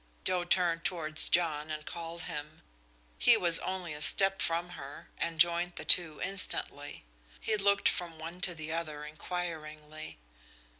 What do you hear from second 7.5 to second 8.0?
looked